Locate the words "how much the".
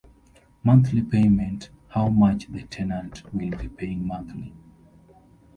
1.89-2.63